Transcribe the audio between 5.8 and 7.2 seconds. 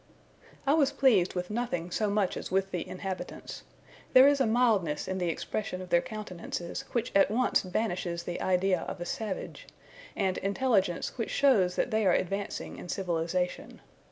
their countenances which